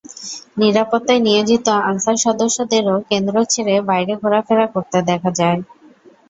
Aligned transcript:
নিরাপত্তায় 0.57 1.21
নিয়োজিত 1.21 1.65
আনসার 1.83 2.17
সদস্যদেরও 2.25 2.95
কেন্দ্র 3.09 3.35
ছেড়ে 3.53 3.75
বাইরে 3.89 4.13
ঘোরাফেরা 4.21 4.65
করতে 4.73 4.97
দেখা 5.09 5.29
যায়। 5.39 5.59